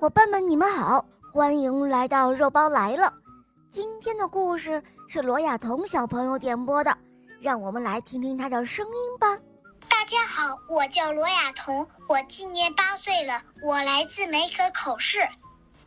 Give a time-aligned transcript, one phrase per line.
[0.00, 3.12] 伙伴们，你们好，欢迎来到肉包来了。
[3.68, 6.96] 今天的故事是罗亚彤小朋友点播的，
[7.40, 9.36] 让我们来听听他的声音吧。
[9.88, 15.18] 大家好，我叫罗亚彤，我今年八岁了，我来自梅河口市。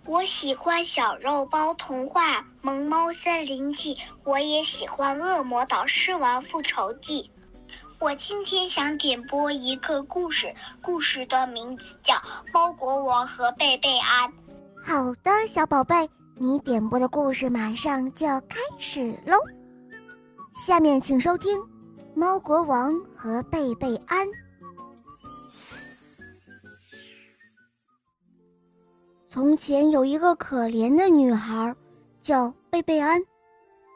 [0.06, 7.32] 我喜欢小肉包童话《萌猫森林记》，我也喜欢《恶魔岛狮王复仇记》。
[8.02, 10.52] 我今天想点播一个故事，
[10.82, 12.16] 故事的名字叫
[12.52, 14.28] 《猫国王和贝贝安》。
[14.84, 19.38] 好的，小宝贝，你点播的故事马上就要开始喽。
[20.56, 21.56] 下面请收听
[22.16, 24.28] 《猫国王和贝贝安》。
[29.30, 31.76] 从前有一个可怜的女孩，
[32.20, 33.22] 叫贝贝安，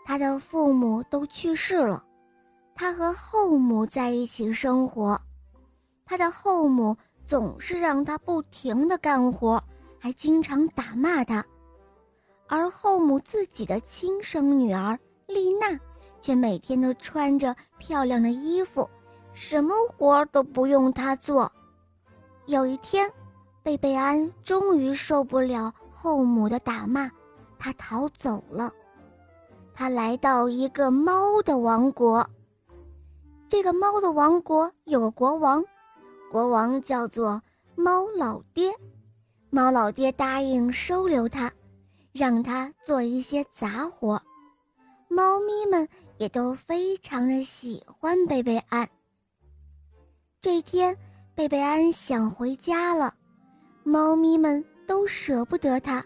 [0.06, 2.05] 她的父母都去世了。
[2.78, 5.20] 他和后母在一起生活，
[6.06, 9.64] 他的后母总是让他不停地干活，
[9.98, 11.44] 还经常打骂他。
[12.48, 15.80] 而后母自己的亲生女儿丽娜，
[16.20, 18.88] 却每天都穿着漂亮的衣服，
[19.34, 21.50] 什么活都不用她做。
[22.46, 23.10] 有一天，
[23.64, 27.10] 贝贝安终于受不了后母的打骂，
[27.58, 28.70] 他逃走了。
[29.74, 32.30] 他来到一个猫的王国。
[33.48, 35.64] 这个猫的王国有个国王，
[36.32, 37.42] 国王叫做
[37.76, 38.74] 猫老爹。
[39.52, 41.52] 猫老爹答应收留他，
[42.12, 44.22] 让他做一些杂活。
[45.08, 48.88] 猫咪们也都非常的喜欢贝贝安。
[50.42, 50.98] 这天，
[51.36, 53.14] 贝贝安想回家了，
[53.84, 56.04] 猫咪们都舍不得他。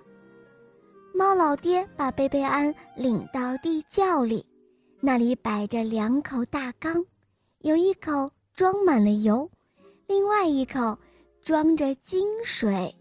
[1.13, 4.45] 猫老爹把贝贝安领到地窖里，
[4.99, 7.03] 那里摆着两口大缸。
[7.59, 9.49] 有一口装满了油，
[10.07, 10.97] 另外一口
[11.41, 12.95] 装着金水。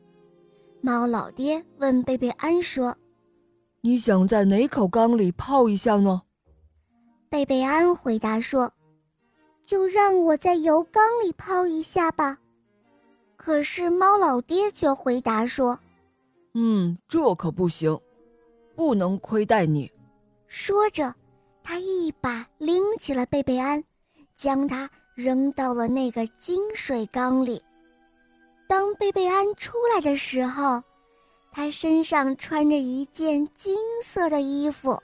[0.80, 2.96] 猫老爹问贝贝安说
[3.82, 6.22] ：“你想在哪口缸里泡一下呢？”
[7.30, 8.72] 贝贝安回答说
[9.62, 12.36] ：“就让我在油缸里泡一下吧。”
[13.36, 15.78] 可是猫老爹却回答说
[16.54, 17.96] ：“嗯，这可不行，
[18.74, 19.88] 不能亏待你。”
[20.48, 21.14] 说着，
[21.62, 23.82] 他一把拎起了贝贝安。
[24.38, 27.62] 将它扔到了那个金水缸里。
[28.68, 30.82] 当贝贝安出来的时候，
[31.50, 35.02] 他身上穿着一件金色的衣服，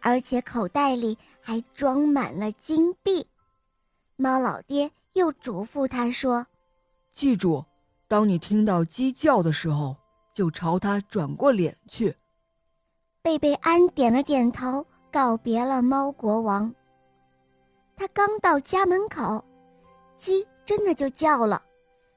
[0.00, 3.26] 而且口袋里还装满了金币。
[4.16, 6.46] 猫老爹又嘱咐他说
[7.14, 7.64] ：“记住，
[8.06, 9.96] 当你听到鸡叫的时候，
[10.34, 12.14] 就朝它转过脸去。”
[13.22, 16.74] 贝贝安点了点头，告别了猫国王。
[17.96, 19.42] 他刚到家门口，
[20.18, 21.62] 鸡真的就叫了。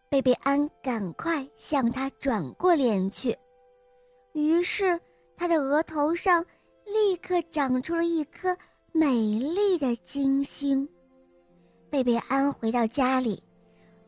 [0.09, 3.37] 贝贝安赶快向他转过脸去，
[4.33, 4.99] 于是
[5.37, 6.45] 他的额头上
[6.85, 8.57] 立刻长出了一颗
[8.91, 10.87] 美丽的金星。
[11.89, 13.41] 贝贝安回到家里，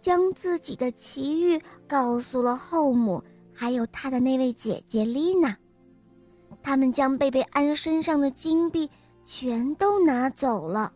[0.02, 5.56] 将自己的奇遇告诉了后母，还有他的那位姐姐丽娜。
[6.62, 8.90] 他们将贝贝安身上的金币
[9.24, 10.92] 全都拿走了。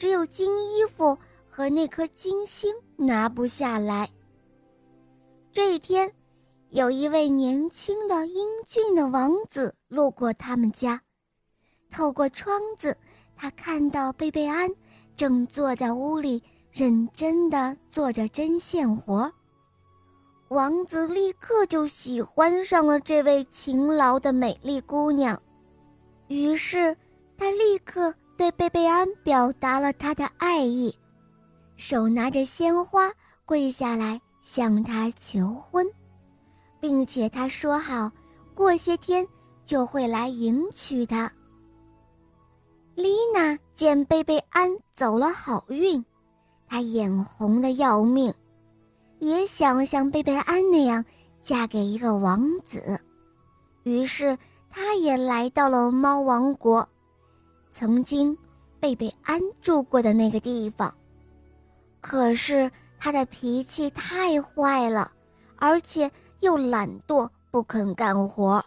[0.00, 1.16] 只有金衣服
[1.46, 4.08] 和那颗金星拿不下来。
[5.52, 6.10] 这一天，
[6.70, 11.02] 有一位年轻的英俊的王子路过他们家，
[11.90, 12.96] 透过窗子，
[13.36, 14.70] 他看到贝贝安
[15.14, 19.30] 正坐在屋里认真的做着针线活。
[20.48, 25.38] 王子立刻就喜欢上了这位勤劳的美丽姑娘，
[26.28, 26.96] 于是
[27.36, 28.14] 他立刻。
[28.40, 30.96] 对贝贝安表达了他的爱意，
[31.76, 33.12] 手拿着鲜花
[33.44, 35.86] 跪下来向他求婚，
[36.80, 38.10] 并且他说好，
[38.54, 39.28] 过些天
[39.62, 41.30] 就会来迎娶她。
[42.94, 46.02] 丽娜见贝贝安走了好运，
[46.66, 48.32] 她眼红的要命，
[49.18, 51.04] 也想像贝贝安那样
[51.42, 52.98] 嫁给一个王子，
[53.82, 54.38] 于是
[54.70, 56.88] 她也来到了猫王国。
[57.72, 58.36] 曾经，
[58.78, 60.92] 贝贝安住过的那个地方，
[62.00, 65.10] 可是他的脾气太坏了，
[65.56, 68.64] 而且又懒惰，不肯干活，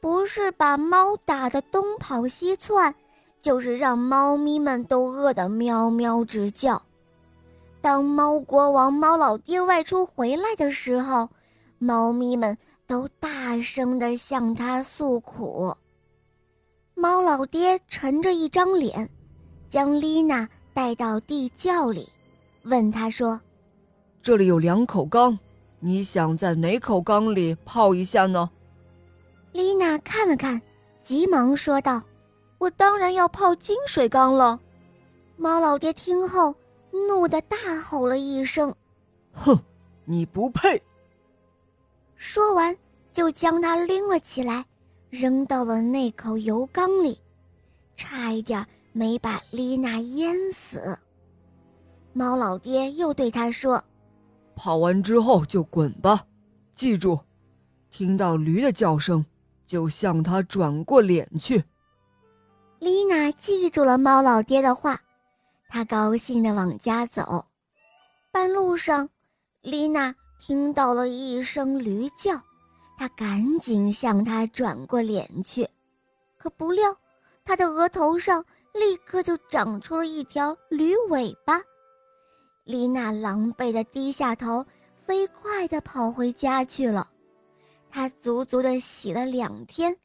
[0.00, 2.94] 不是把猫打得东跑西窜，
[3.40, 6.80] 就是让猫咪们都饿得喵喵直叫。
[7.80, 11.28] 当猫国王猫老爹外出回来的时候，
[11.78, 15.74] 猫咪们都大声地向他诉苦。
[16.94, 19.08] 猫老爹沉着一张脸，
[19.68, 22.08] 将丽娜带到地窖里，
[22.64, 23.40] 问她说
[24.22, 25.38] ：“这里有两口缸，
[25.80, 28.50] 你想在哪口缸里泡一下呢？
[29.52, 30.60] 丽娜看了看，
[31.00, 32.02] 急忙说道
[32.58, 34.60] ：“我当然要泡金水缸了。”
[35.36, 36.54] 猫老爹听后，
[36.92, 38.72] 怒得大吼了一声
[39.32, 39.58] ：“哼，
[40.04, 40.80] 你不配！”
[42.16, 42.76] 说完，
[43.12, 44.64] 就将它拎了起来，
[45.12, 47.20] 扔到了那口油缸里，
[47.96, 50.98] 差一点没把丽娜淹死。
[52.14, 53.84] 猫老爹又对他说
[54.56, 56.24] ：“跑完之后就滚吧，
[56.74, 57.20] 记住，
[57.90, 59.22] 听到驴的叫声，
[59.66, 61.62] 就向它转过脸去。”
[62.80, 64.98] 丽娜记住了猫老爹的话。
[65.68, 67.44] 她高兴地往家走，
[68.30, 69.10] 半路上，
[69.60, 72.40] 丽娜听到了一声驴叫，
[73.02, 75.68] 他赶紧向他转过脸去，
[76.38, 76.96] 可不料，
[77.44, 81.60] 她的额头上立刻就长出了一条驴尾巴。
[82.62, 84.64] 丽娜狼狈地低下头，
[85.04, 87.10] 飞快地跑回家去了。
[87.90, 89.96] 她足足地洗了两天，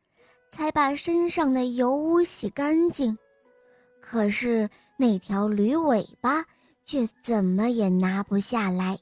[0.49, 3.15] 才把身上的油污洗干净。
[4.01, 4.67] 可是。
[4.99, 6.43] 那条驴尾巴
[6.83, 8.97] 却怎么也拿不下来。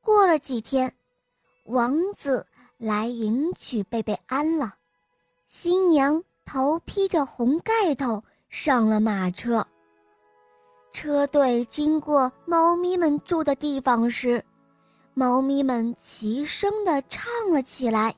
[0.00, 0.94] 过了几天，
[1.66, 2.46] 王子
[2.78, 4.74] 来迎娶贝贝安了，
[5.48, 9.66] 新娘头披着红盖头上了马车。
[10.92, 14.44] 车队经过猫咪们住的地方时，
[15.12, 18.14] 猫咪们齐声地唱了起来：“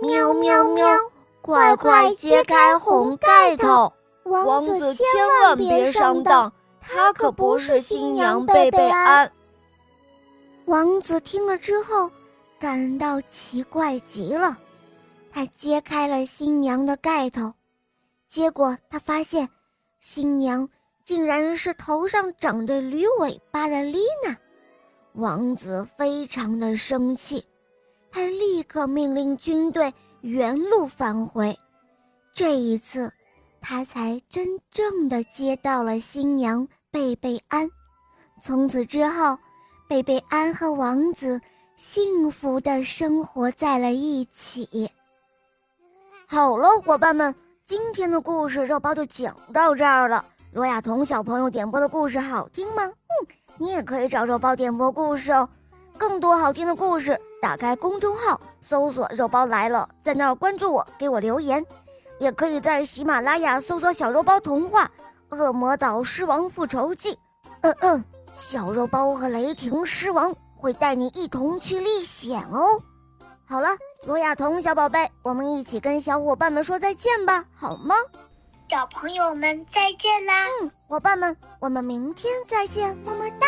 [0.00, 0.86] 喵喵喵，
[1.42, 3.92] 快快揭开红盖头！”
[4.24, 5.06] 王子千
[5.42, 6.50] 万别上当，
[6.80, 9.30] 他可不是新娘贝贝安。
[10.64, 12.10] 王子听了之后，
[12.58, 14.56] 感到奇怪极了。
[15.30, 17.52] 他揭开了新娘的盖头，
[18.26, 19.48] 结果他发现，
[20.00, 20.68] 新娘
[21.04, 24.36] 竟然是头上长着驴尾巴的丽娜。
[25.14, 27.44] 王子非常的生气，
[28.10, 31.56] 他立刻命令军队原路返回。
[32.32, 33.12] 这一次。
[33.68, 37.68] 他才真正的接到了新娘贝贝安，
[38.40, 39.36] 从此之后，
[39.88, 41.40] 贝贝安和王子
[41.78, 44.90] 幸福的生活在了一起。
[46.26, 47.34] 好了，伙伴们，
[47.66, 50.24] 今天的故事肉包就讲到这儿了。
[50.52, 52.82] 罗亚彤小朋友点播的故事好听吗？
[52.84, 53.26] 嗯，
[53.58, 55.46] 你也可以找肉包点播故事哦。
[55.98, 61.64] 更多好听的故事，打开公众号搜索“肉包来了”，在那儿关注我，给我留言。
[62.18, 64.90] 也可以在喜马拉雅搜索“小肉包童话
[65.36, 67.12] 《恶魔岛狮王复仇记》”。
[67.60, 72.80] 嗯嗯，小肉包和雷霆狮王会带你一同去历险哦。
[73.46, 73.68] 好了，
[74.06, 77.94] 罗亚彤小宝贝，我们一起跟小伙伴们说再见吧，好吗？
[78.68, 80.46] 小朋友们再见啦！
[80.60, 83.46] 嗯，伙伴们，我们明天再见，么么哒。